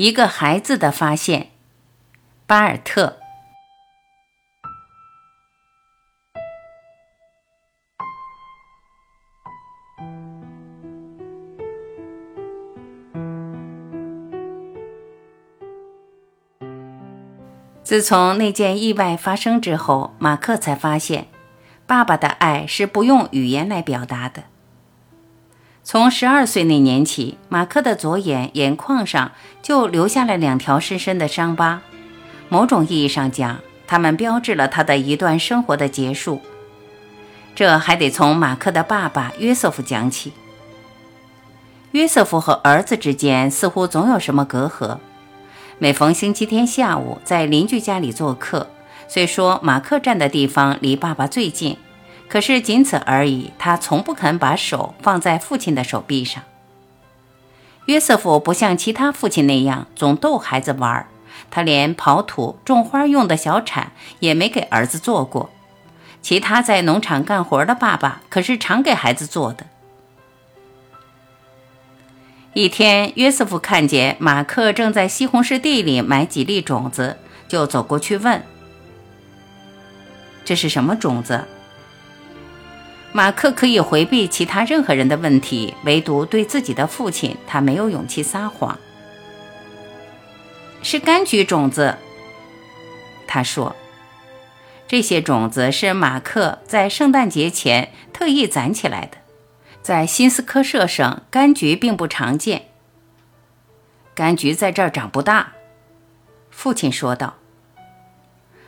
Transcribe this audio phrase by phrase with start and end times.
[0.00, 1.48] 一个孩子的发现，
[2.46, 3.18] 巴尔特。
[17.82, 21.26] 自从那件意外发生之后，马克才发现，
[21.88, 24.44] 爸爸的爱是不用语言来表达的。
[25.90, 31.80] 从十二岁那年起，马克的左眼眼眶上就留下了两条深深的伤疤。
[32.50, 36.42] 某种意义上讲，他们标志了他的一段生活的结束。
[37.54, 40.34] 这还得从马克的爸爸约瑟夫讲起。
[41.92, 44.98] 约瑟夫和儿子之间似乎总有什么隔阂。
[45.78, 48.68] 每逢星期天下午在邻居家里做客，
[49.08, 51.78] 虽说马克站的地方离爸爸最近。
[52.28, 56.42] 可是仅此而已，他从不肯把手放在父亲的手臂上。
[57.86, 61.08] 约瑟夫不像其他父亲那样总逗孩子玩，
[61.50, 65.50] 他连刨土、种花用的小铲也没给儿子做过。
[66.20, 69.64] 其他在农场干活的爸爸可是常给孩子做的。
[72.52, 77.16] 一天，约瑟夫看见马克正在西红柿地里埋几粒种子，
[77.48, 78.42] 就走过去问
[80.44, 81.46] ：“这是什么种子？”
[83.12, 88.78] 马克可以回避其他任何人的问题，唯独对自己的父亲，他没有勇气撒谎。
[90.82, 91.96] 是柑橘种子，
[93.26, 93.74] 他说
[94.86, 99.18] ：“这些种子是马克在圣诞节前特意攒起来的。
[99.82, 102.66] 在新斯科舍省，柑橘并不常见。
[104.14, 105.54] 柑橘在这儿长不大。”
[106.50, 107.34] 父亲说道。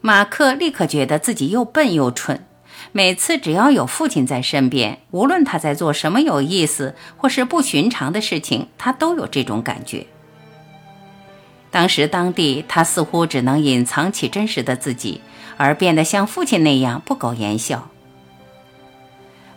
[0.00, 2.46] 马克立刻觉得自己又笨又蠢。
[2.92, 10.06] 每次只要有父亲在身边，无论他在做什么有意思或是不寻常的事情，他都有这种感觉。
[11.70, 15.20] 当时当地，他似乎只能隐藏起真实的自己，
[15.56, 17.88] 而变得像父亲那样不苟言笑。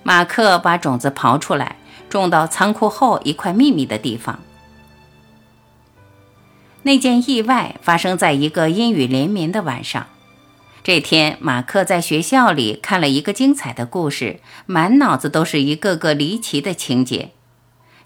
[0.01, 1.75] 马克把种子刨出来，
[2.09, 4.39] 种到仓库后一块秘密的地方。
[6.83, 10.07] 那件意外发生在一个阴雨连绵的晚上。
[10.87, 17.31] 这天，马克在学校里看了一个精彩的故事，满脑子都是一个个离奇的情节。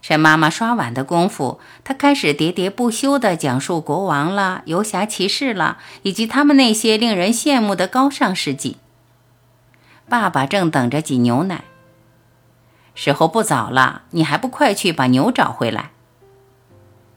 [0.01, 8.77] 趁妈妈刷碗的功夫，他开始喋喋不休地讲述国王啦、游侠骑士啦，以及他们那些令人羡慕的高尚事迹。
[10.09, 11.65] 爸爸正等着挤牛奶，
[12.95, 15.91] 时候不早了，你还不快去把牛找回来？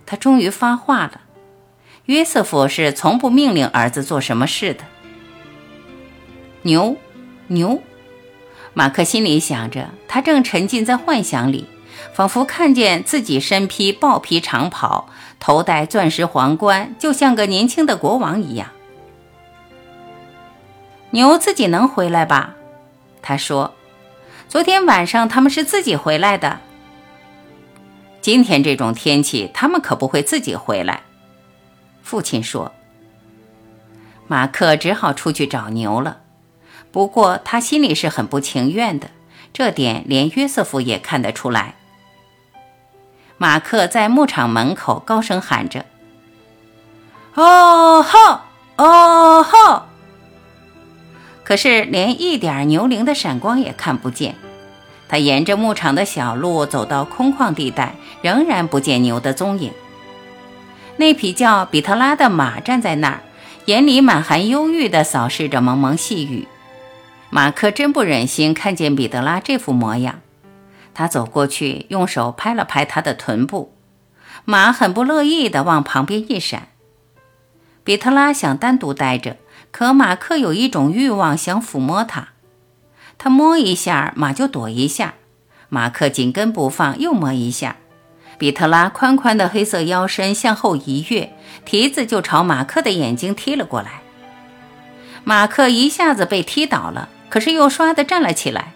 [0.05, 1.23] 他终于发话了。
[2.05, 4.85] 约瑟夫是从不命令儿子做什么事的。
[6.65, 6.97] 牛，
[7.49, 7.83] 牛，
[8.73, 11.69] 马克心里想着，他正沉浸在幻想里，
[12.15, 15.07] 仿佛看见自己身披豹皮长袍，
[15.39, 18.69] 头戴钻石皇冠，就像个年轻的国王一样。
[21.11, 22.55] 牛自己能回来吧？
[23.21, 23.75] 他说
[24.49, 26.61] ：“昨天晚上他们是自己回来的。
[28.23, 31.03] 今天这种天气，他们可不会自己回来。”
[32.03, 32.73] 父亲说。
[34.27, 36.24] 马克只好出去找牛了。
[36.95, 39.09] 不过他心里是很不情愿的，
[39.53, 41.75] 这点连约瑟夫也看得出来。
[43.37, 45.87] 马克在牧场门口高声喊着
[47.35, 48.41] ：“哦吼，
[48.77, 49.83] 哦吼！”
[51.43, 54.37] 可是连一点牛铃的闪光也看不见。
[55.09, 59.73] 他沿着牧场的小路走到空旷地带，仍然不见牛的踪影。
[60.97, 63.21] 那匹叫比特拉的马站在那儿，
[63.65, 66.47] 眼里满含忧郁地扫视着蒙蒙细雨。
[67.35, 70.21] 马克真不忍心看见彼得拉这副模样，
[70.95, 73.75] 他走过去，用手拍了拍他的臀部。
[74.45, 76.69] 马很不乐意地往旁边一闪。
[77.83, 79.39] 比特拉想单独待着，
[79.73, 82.29] 可马克有一种欲望想抚摸它。
[83.19, 85.15] 他摸一下，马就躲一下。
[85.69, 87.79] 马克紧跟不放，又摸一下。
[88.39, 91.35] 比特拉宽宽的黑色腰身向后一跃，
[91.65, 94.03] 蹄子就朝马克的眼睛踢了过来。
[95.25, 97.09] 马克一下子被踢倒了。
[97.35, 98.75] 可是又唰地站了起来，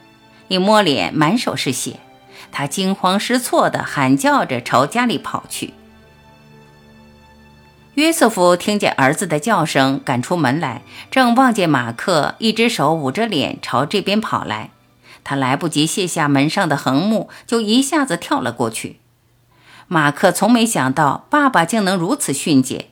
[0.49, 2.01] 一摸脸满手是血，
[2.51, 5.75] 他惊慌失措地喊叫着朝家里跑去。
[7.95, 14.71] 约瑟夫听见儿子的叫声，赶出门来，正望见马克一只手捂着脸朝这边跑来，
[15.23, 18.99] 他来不及卸下门上的横木，就一下子跳了过去。
[19.87, 22.87] 马克从没想到爸爸竟能如此迅捷，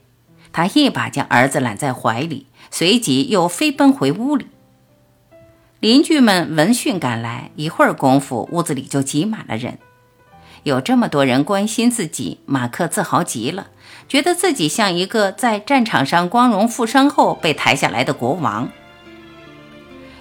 [0.53, 4.47] 他一把将儿子揽在怀里，随即又飞奔回屋里。
[5.81, 9.79] 邻居们闻讯赶来，一会儿功夫，屋子里就挤满了人。
[10.63, 13.69] 有这么多人关心自己，马克自豪极了。
[14.09, 18.71] 觉得自己像一个在战场上光荣负伤后被抬下来的国王。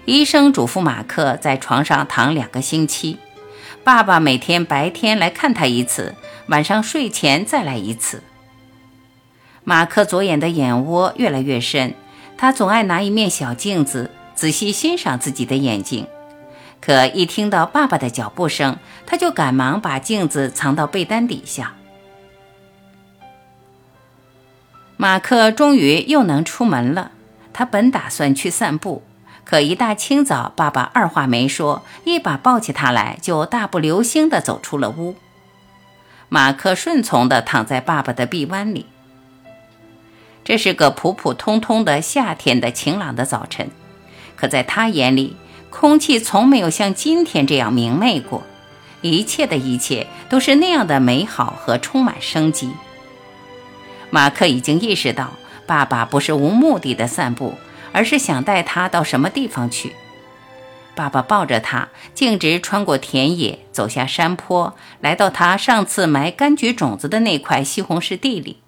[0.05, 3.17] 医生嘱咐马克在床上躺两个星期，
[3.83, 6.15] 爸爸每天白天来看他一次，
[6.47, 8.21] 晚上睡前再来一次。
[9.63, 11.93] 马克左眼的眼窝越来越深，
[12.37, 16.05] 他总爱拿一面小镜子仔细欣赏自己的眼睛。
[16.81, 18.77] 可一听到爸爸的脚步声，
[19.07, 21.73] 他就赶忙把镜子藏到被单底下。
[24.97, 27.11] 马克终于又能出门了。
[27.51, 29.01] 他本打算去散步，
[29.45, 35.15] 可一大清早，爸爸二话没说，一把抱起他来，就大步流星地走出了屋。
[36.27, 38.87] 马克顺从地躺在爸爸的臂弯里。
[40.43, 43.71] 这是个普普通通的夏天的晴朗的早晨，
[44.45, 45.35] 可在他眼里。
[45.71, 48.43] 空气从没有像今天这样明媚过，
[49.01, 52.69] 一切的一切都是那样的美好和充满生机。
[54.11, 55.31] 马克已经意识到，
[55.65, 57.55] 爸爸不是无目的的散步，
[57.91, 59.95] 而是想带他到什么地方去。
[60.93, 68.59] 爸爸抱着他，径直穿过田野，走下山坡，来到他上次埋柑橘种子的那块西红柿地里。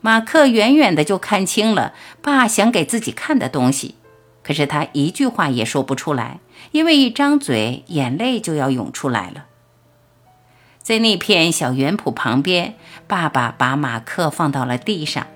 [0.00, 1.92] 马克远远的就看清了
[2.22, 3.94] 爸想给自己看的东西。
[4.46, 6.38] 可是他一句话也说不出来，
[6.70, 9.46] 因为一张嘴，眼泪就要涌出来了。
[10.80, 12.76] 在那片小园圃旁边，
[13.08, 15.26] 爸爸把马克放到了地上。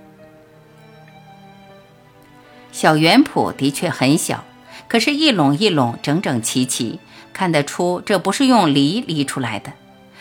[2.71, 4.45] 小园圃的确很小，
[4.87, 7.01] 可是，一垄一垄，整整齐齐，
[7.33, 9.73] 看得出这不是用犁犁出来的，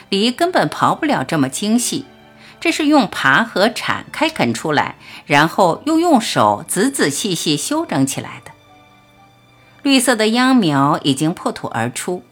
[0.10, 2.06] 犁根本刨不了这么精细，
[2.60, 4.96] 这是用耙和铲开垦出来，
[5.28, 8.49] 然后又用手仔仔细细修整起来的。
[9.90, 12.24] 绿色的秧苗已经破土而出，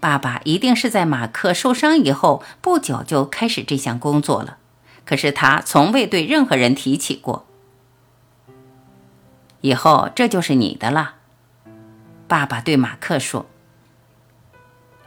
[0.00, 4.58] 爸爸一定是在马克受伤以后不久就开始这项工作了。
[5.06, 7.46] 可是他从未对任何人提起过。
[9.62, 11.14] 以后这就是你的了，
[12.28, 13.46] 爸爸对马克说。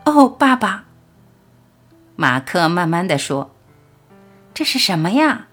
[0.06, 0.86] 哦，爸爸。
[2.16, 3.52] 马克慢慢的说
[4.56, 5.46] ：“这是什么呀？”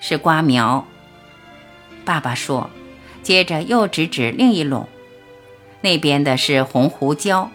[0.00, 0.86] 是瓜苗。
[2.06, 2.70] 爸爸说。
[3.26, 4.86] 接着又指指另一垄，
[5.80, 7.50] 那边的是红胡椒。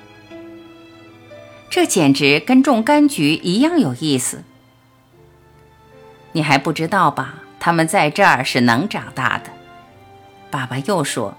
[1.70, 4.44] 这简直跟种柑橘一样有意思。
[6.34, 7.36] 你还不知道吧？
[7.58, 9.50] 它们在这儿是能长大的。
[10.50, 11.38] 爸爸又说。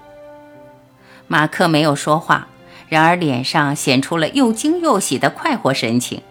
[1.27, 2.47] 马克没有说话，
[2.89, 6.23] 然而脸上显出了又惊又喜的快活神情。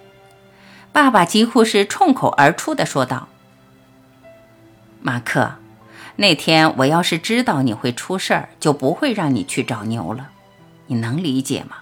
[0.91, 3.29] 爸爸几乎是冲口而出的说道
[5.01, 5.53] ：“马克。”
[6.17, 10.29] 那天我要是知道你会出事儿，就不会让你去找牛了。
[10.87, 11.77] 你能理解吗？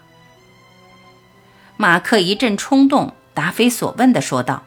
[1.77, 4.63] 马克一阵冲动，答非所问地说道：“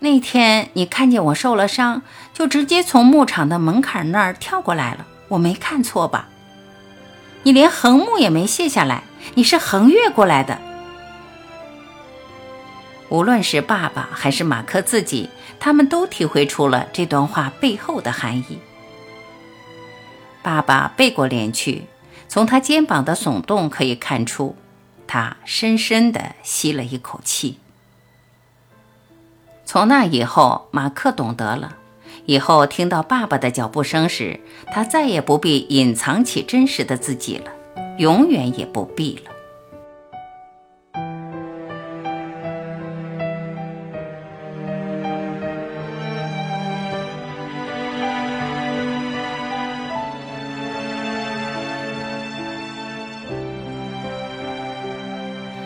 [0.00, 2.02] 那天你看见我受了伤，
[2.34, 6.28] 就直接从牧场的门槛那儿跳过来了，我没看错吧？
[7.44, 9.04] 你连横木也没卸下来，
[9.34, 10.58] 你是横越过来的。”
[13.10, 18.58] 无论是爸爸还是马克自己，他们都体会出了这段话背后的含义。
[20.42, 21.84] 爸爸背过脸去，
[22.28, 24.56] 从他肩膀的耸动可以看出，
[25.06, 27.58] 他深深地吸了一口气。
[29.64, 31.76] 从那以后，马克懂得了，
[32.26, 34.40] 以后听到爸爸的脚步声时，
[34.72, 37.50] 他再也不必隐藏起真实的自己了，
[37.98, 39.32] 永远也不必了。